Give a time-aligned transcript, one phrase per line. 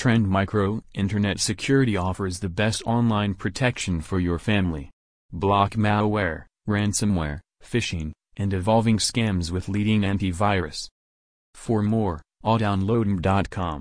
[0.00, 4.88] Trend Micro Internet Security offers the best online protection for your family.
[5.30, 10.88] Block malware, ransomware, phishing, and evolving scams with leading antivirus.
[11.52, 13.78] For more, adownloadm.com.